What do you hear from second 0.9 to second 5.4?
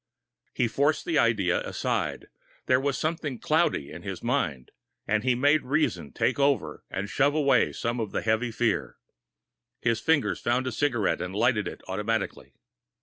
the idea aside. There was something cloudy in his mind, but he